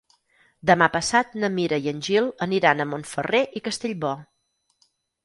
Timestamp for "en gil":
1.91-2.29